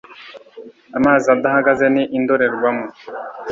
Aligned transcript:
Amazi 0.97 1.27
adahagaze 1.35 1.85
ni 1.93 2.03
indorerwamo 2.17 2.85